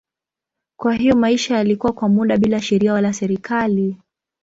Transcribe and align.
Kwa 0.79 0.93
hiyo 0.93 1.15
maisha 1.15 1.57
yalikuwa 1.57 1.93
kwa 1.93 2.09
muda 2.09 2.37
bila 2.37 2.61
sheria 2.61 2.93
wala 2.93 3.13
serikali. 3.13 3.97